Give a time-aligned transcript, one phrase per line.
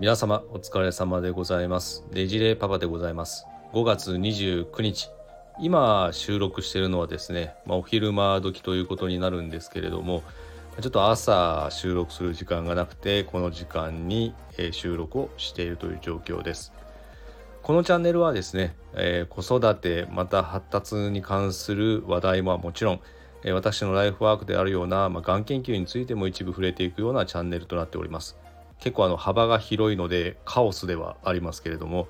[0.00, 2.04] 皆様お疲れ様でございます。
[2.12, 3.48] デジレパパでございます。
[3.72, 5.10] 5月29日。
[5.58, 10.22] 今収録しているのはですね、まあ、お昼間時ということになるんですけれども
[10.80, 14.34] ちょっと朝収録する時間がなくてこの時間に
[14.70, 16.72] 収録をしているという状況です。
[17.64, 23.00] このチャンネルはですね、えー、子育てまた発達に関する話題はもちろん
[23.52, 28.36] 私のライフワークであるような、まあ、がん研究についても一部触れていくようなチャンネルとなっております。
[28.80, 32.08] 結構あの幅が広いのでカオスではありますけれども、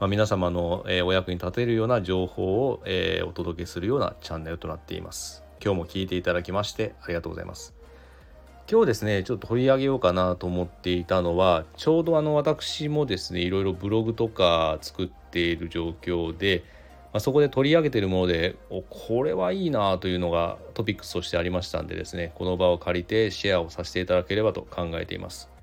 [0.00, 2.82] まあ、皆様の、お役に立てるような情報を、
[3.26, 5.42] お届けするようなチャンネルとなっています。
[5.62, 7.78] 今日も聞いていただきましてありがとうございます。
[8.70, 16.64] 今日ですねちょっと取り上げようかなと思っていたのはちょうどあの私もですねいろいろブログとか作っている状況で、
[17.14, 25.57] まあ、そこで取り上げているものでおこれはいいなというのがトピックスとしてありましたんでですねこの場を借りてシェアをさせていただければと考えています。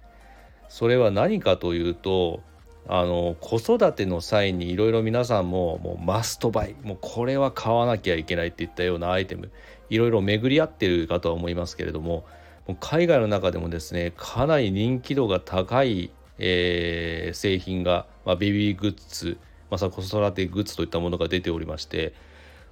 [0.69, 2.41] それは何かというと
[2.88, 9.52] あの子育ての際にいろいろ皆さんももうマストバイもうこれは買わなきゃいけないっていったようなアイテム
[9.89, 12.25] いろいろ巡り合ってるかとは思いますけれども
[12.67, 19.38] もう海外の中でもですねかなり人気度が高い、えー、製品が、まあ、ベビーグッズ
[19.71, 22.13] まさ、あ、子育てグッズといったものが出ておりまして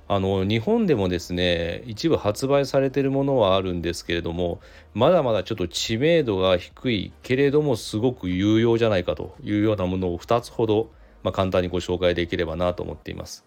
[0.08, 4.60] あの日本でもですね一部発売されているものはあるんですけれども
[4.94, 10.92] まだまだちょっと知名度が低いけれどもすごく有用じゃないかというようなものを2つほど、
[11.24, 13.46] まあ、簡単にご紹介できればなと思っています。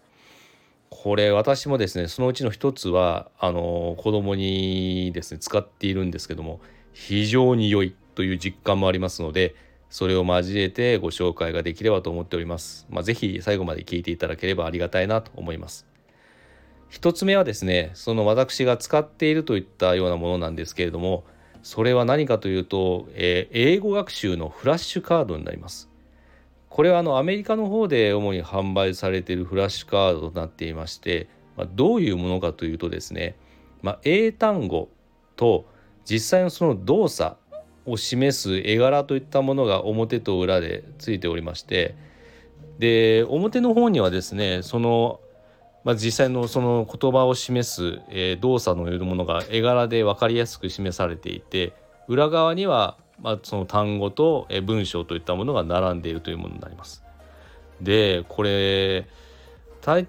[0.89, 6.61] これ私もですねそのうちの一つはあの子供にですね使っているんですけども
[6.93, 9.53] 非常に良いという実感もありますので
[9.89, 12.87] それを交えてご紹介ができればと思っております。
[12.89, 15.85] まあ、ぜ最後まで聞いていただければありがたいなと思います。
[16.91, 21.23] 1つ目はですねその私が使っているといったようなものなんですけれども
[21.63, 25.89] それは何かというと、えー、英語学習のフラッシュカードになります。
[26.69, 33.35] これはあのアメリカの方で主に販売されているフラッシュカードとなっていまして、まあ、どういうものかというとですね、
[33.81, 34.89] まあ、英単語
[35.35, 35.65] と
[36.05, 37.35] 実際のその動作
[37.85, 41.95] を示す絵柄といったものが表と裏でついておりまして
[42.79, 45.19] で表の方にはですねその
[45.87, 51.71] まあ、実際のその言葉を示す、えー、動作のようなものが絵柄で分かりやすく示されていて
[52.09, 57.03] 裏側には、まあ、その単語と、文章といったものが並んでいるというものになります。
[57.79, 59.07] でこれ
[59.81, 60.07] 対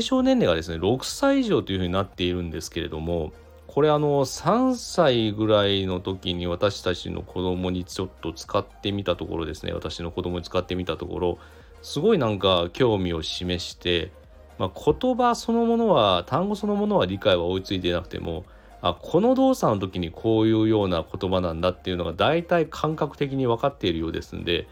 [0.00, 3.32] 象年齢がですね6歳以上というふうになっているんですけれども
[3.66, 11.38] これあの3歳ぐらいの時に私たちの子供にちょっと使ってみたところですね私の子供に使ってみたところ
[11.82, 14.10] すごいなんか興味を示して
[14.58, 18.44] まあ、言葉そのものは単語そのものは理解は追いついていなくても
[18.80, 24.68] あこの動作の時にこういうような言葉なんだっていうのが大体感覚的に分かっているようですんで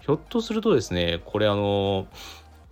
[0.00, 2.06] ひょっとするとですねこれあの、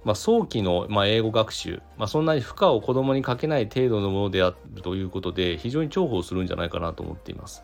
[0.04, 7.62] まあ、早期の、まあ、英語学習、まあ、そんなに負荷を子供にかけない程度のものであるということで非常に重宝するんじゃないかなと思っています。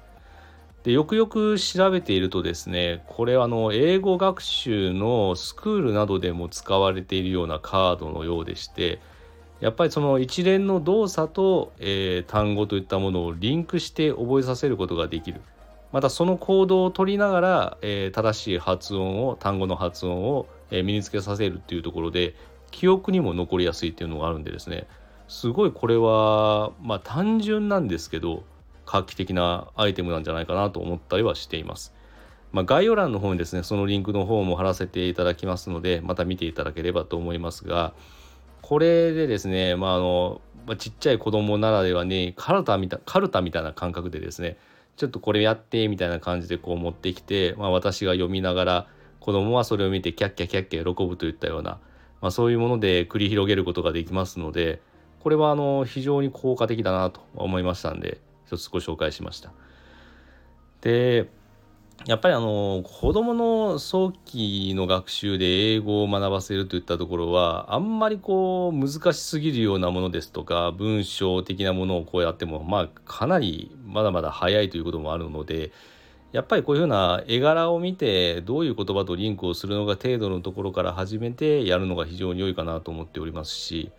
[0.85, 9.01] でよくよく調べているとですねこれあの英語学習のスクールなどでも使われているようなカードのようでして
[9.61, 15.41] やっぱりその一連の動作と、えー、単語といったものをリンクして覚えさせることができる。
[15.91, 22.35] またその行動を取りながら、えー、正しい発音を単語の発音を、えー、身につけさせるっていうところで
[22.73, 24.87] 記憶にも残りやすいっていうのがあるんでですね。
[25.29, 28.43] すごいこれはまあ単純なんですけど
[28.87, 31.95] 画期的なアイテムなんじゃないかなと思ったりはしています。
[32.53, 37.95] まあ、概要欄の方にですねそのリンクの方も貼らせていただきますのでまた見ていただければと思いますが
[38.63, 44.57] これでですね、まああのまあ、ちっちゃい子供ならではにカルタみたカルタみたいな感覚でですね
[44.97, 48.87] ちょっとこれやってみたいな感じでこう持ってきて、まあ、私が読みながら
[49.19, 51.81] 子供はそれを見てキャッキャキャッキャ喜ぶといったような、
[52.21, 54.81] まあ、そういうもので繰り広げることができますので
[55.21, 58.21] これはあの非常に効果的だなと思いましたんで
[58.57, 59.53] 一つご紹介しました。
[60.81, 61.29] で
[62.07, 75.73] やっぱりあの子どもの早期の学習で英語を学ばせるといったところはあんまりこう難しすぎるようなものですとか文章的なものをこうやってもまあかなりまだまだ早いということもあるので
[76.33, 83.93] やっぱりこういうふうな絵柄を見てどういう言葉とリンクをするのが程度のところから始めてやるのが非常に良いかなと思っておりますし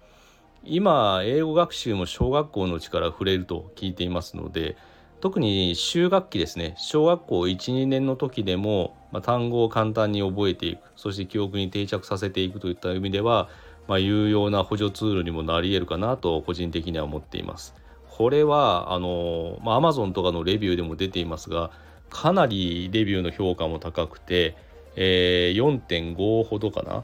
[0.65, 4.77] 今英語学習も小学校のうちから触れると聞いていますので
[5.21, 6.75] 特に就学期ですね。
[6.77, 10.81] 小学校12年の時でも、まあ、単語を簡単に覚えていく。
[10.95, 13.49] そして記憶に定着させていくといった意味では、
[13.87, 17.73] まあ、有用な補助ツールにもなり得るかなと個人的には思っています。
[18.09, 21.71] これはあの、まあ、Amazon とかのレビューでも出ていますが
[22.09, 24.55] かなりレビューの評価も高くて
[24.95, 25.79] えー、
[26.15, 27.03] 4.5ほどかな。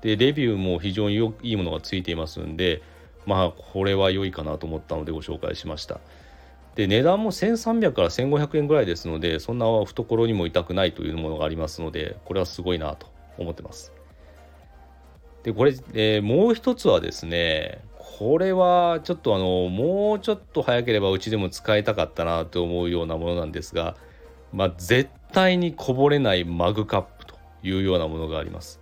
[0.00, 2.82] でレビューも非常によいいものがついていますんで
[3.26, 6.00] まあこれは良いかなと思ったのでご紹介しました
[6.76, 13.92] で値段も1300から1500円ぐらいですのでそんな懐にも痛くないというものがありますのでこれはすごいなと思ってます
[15.42, 23.96] でこれ、えー、もう一つはですねこれはちょっとあのもうちょっと早ければうちでも使いたかったなと思うようなものなんですが、
[24.52, 28.80] まあ、絶対にこぼれないマグカップというようなものがあります。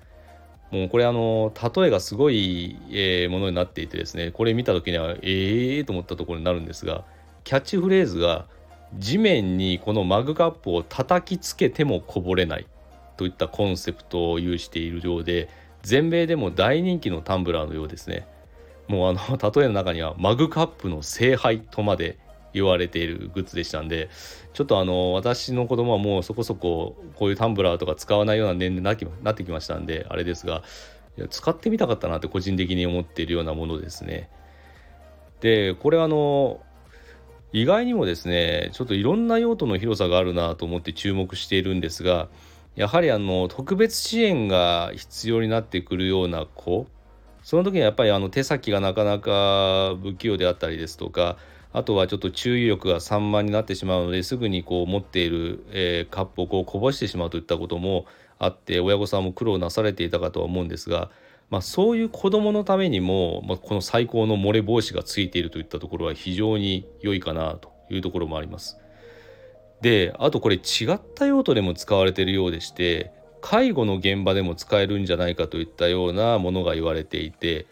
[0.71, 7.05] もうこれあの例えがすごい、えー、ものになっていてですねこれ見た時にはええー、と思ったところになるんですが
[7.45, 8.47] キャッチフレーズが
[8.95, 12.67] 地面にこのマグカップを叩きつけてもこぼれない
[13.17, 15.49] といったコンセプトを有しているようで
[15.83, 18.27] 全米でも大人気のタンブラーのようですね。
[18.89, 22.19] もうあの 例えの中にはマグカップの聖杯とまで
[22.57, 24.09] 言われているグッズでしたんで
[24.53, 30.63] ちょっとあの私の子供はもうそこそここういうタンブラーとか使わないような年齢になってきましたんであれですが
[31.31, 34.29] 使ってみたかったなって個人的に思っているようなものですね。
[35.41, 36.61] でこれあの
[37.53, 42.29] 意外にもですねちょっといろんな用途の広さがあるなと思って注目しているんですが
[42.75, 46.87] やはりあの特別支援が必要になってくるような子
[47.43, 51.39] その時にやっぱりあの手先がなかなか不器用であったりですとか
[51.73, 58.07] あとはちょっと注意力が散漫になってしまうのですぐにこう持っている、えー、カップをこうこぼしてしまうといったことも
[58.39, 61.11] あって親御さんも苦労なされていたかとは思うんですが、
[61.51, 68.79] まあ、そういう子どものためにも、まあ、この最高の漏れ防止がついているといったところは非常に良いかなというところもあります。
[69.81, 77.67] であとこれ違った用途でも使われているようでして介護の現場でも使えるんじゃないかといったようなものが言われていて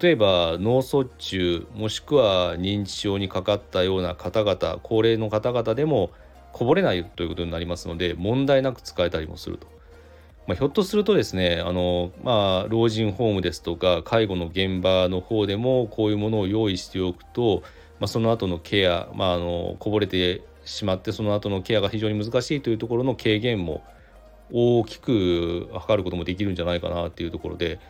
[0.00, 6.10] 例えば脳卒中もしくは認知症にかかったような方々高齢の方々でも
[6.52, 9.68] こぼれないということになりますので問題なく使えたりもすると。
[10.46, 17.62] まあ、ひょっとするとですねあの、まあ、老人ホームですとか介護の現場の方でもこういうものを用意しておくと、
[17.98, 23.82] まあ、その後のケア、まあ、あのこぼれてしまってその後のケアが非常に難しいというところの軽減も
[24.52, 27.80] 大きく測ることもできるんじゃないかなっていうところで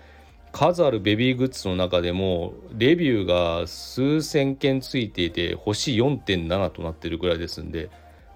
[0.57, 7.91] 数あるベビーグッズの中でもレビューが数千件ついていて星4.7となってるぐらいですんで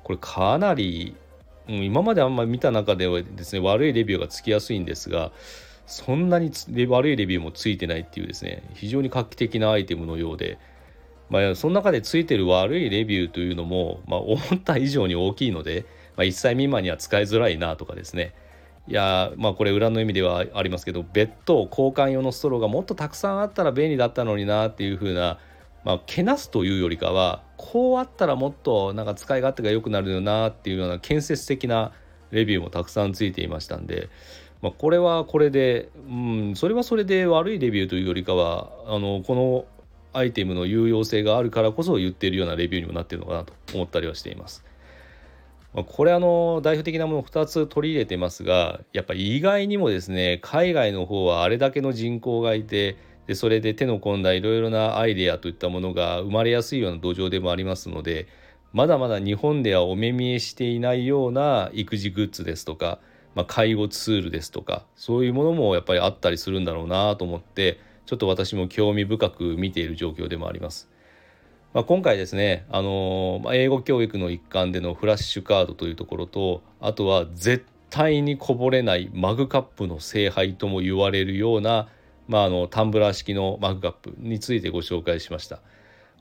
[0.05, 1.17] これかなり
[1.67, 5.33] 今まであんまり見た中ではですね悪いレビューがつきやすいんですが
[5.87, 6.53] そんなに
[6.89, 10.59] 悪いレビューもついてないっていうですね非常に画期的なアイテムのようで、
[11.31, 15.87] まあ、その中でついてる悪いレビューというのも、まあ、思った以上に大きいので
[16.21, 18.35] まあ、1歳未満には使いづらいなとかですね
[18.88, 25.38] いやまあこれ裏の意味ではありますけど別途交換用のストローがもっとたくさんあったら便利だったのになっていう風な
[25.85, 31.93] まあけなすというよりかはこうあったらもっとなんか使い勝手が良くなるよなっていうような建設的な
[32.31, 34.09] レビューもたくさんついていましたんで、
[34.62, 39.65] まあ、これはこれで、うん、それはそれで悪いレビューというよりかはあのこの
[40.12, 44.65] アイテムの有用性があるからこそ言っているようなレビューにもなっているのかなと思ったりはしています。
[45.75, 52.97] まあこれあの代表的なものを2つ取り入れてますがやっぱ意外にもですね海外の方はあれだけの人口がいて
[53.27, 58.27] でそれで手の込んだいろいろなアイデアといったものが生まれやすいような土壌でもありますので
[58.73, 62.99] まだまだ日本ではお目見えしていないような育児グッズですとか、
[63.37, 70.89] まあ、介護ツールですとかそういうものもやっぱりあったりするんだろうなと思ってちょっと私も興味深く見ている状況でもあります。
[71.73, 81.89] まあ、今回ですね、あのまあ、英語教育の一環でのフラッシュカードというところとあとは絶対にこぼれないマグカップの聖杯とも言われるような、
[82.27, 85.61] まあ、あのタンブラー式のマグカップについてご紹介しました。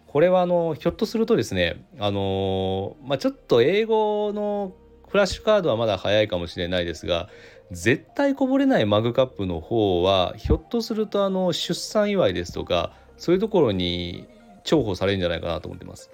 [0.05, 4.73] これはあのひょっとするとですね、あのまあ、ちょっと英語の
[5.07, 7.29] フラッシュカードはまだ早いかもしれないですが
[7.71, 14.27] 絶対こぼれないマグカップの方はひょっとするとあの出産祝いですとかそういうところに
[14.69, 16.11] 重宝されるんじゃないかなと思ってます。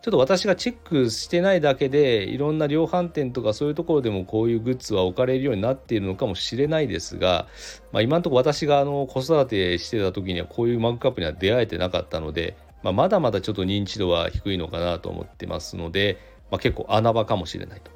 [0.00, 7.48] ちょっと私がチェックしてないだけでいろんな量販店とかそういうところでもこういうグッズは置かれるようになっているのかもしれないですが、
[7.90, 16.18] まあ、今のところ私があの子育てしてた時にはこういうマグカップには出会えてなかったので、まあ、まだまだちょっと認知度は低いのかなと思ってますので、
[16.52, 17.90] まあ、結構穴場かもしれないと。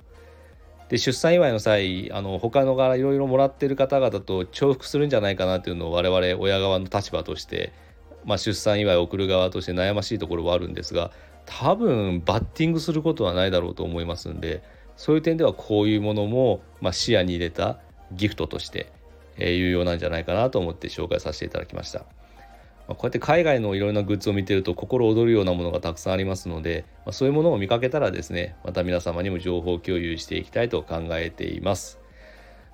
[0.88, 7.73] で出産祝いの際あの他のがいろいろもらってる方々と重複するんじゃないかなというのを我々親側の立場として
[8.25, 11.11] まあ、出産祝いを送る側として悩ましいところはあるんですが
[11.47, 14.62] 多分バッティングすることはないだろうと思いますんで
[14.97, 17.79] そういう点ではこういうものも、まあ、視野に入れた
[18.12, 18.93] ギフトとして、
[19.37, 22.00] えー、有用なんじゃないかなと思って紹介させていただきました。
[22.88, 32.01] まあ、こうやって海外のいろんなグッズを見てると心躍るようなものがたくさんありますので、まあ、そういうものを見かけたらですねまた皆様にも情報共有していきたいと考えています。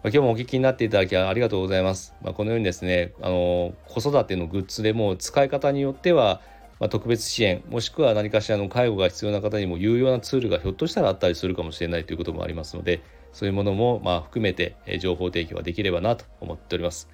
[0.04, 2.14] 今日もお聞きになっていただきありがとうございます。
[2.22, 6.40] まあ、このようにですねあの子育てのグッズでも使い方によっては
[6.80, 13.02] まあ、特別支援もしくは何かしらの介護が必要な方にも有用なツールがひょっとしたらあったりするかもしれないということもありますので
[13.32, 17.08] そういうものもま含めて情報提供ができればなと思っております。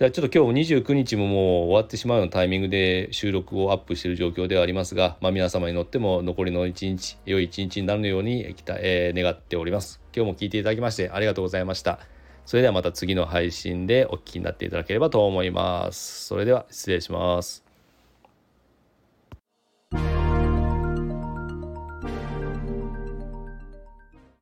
[0.00, 8.46] じゃちょっと今日29日ももう終わってしまうようなタイミングで収録をアップしている状況ではありますが、まあ、皆様に乗っても残りの一日良い一日になるように、
[8.78, 10.00] えー、願っております。
[10.16, 11.98] 今日も聞いていただきましてありがとうございました。
[12.46, 16.24] それではまた次の配信でお聞きになっていただければと思います。
[16.28, 17.69] それでは失礼します。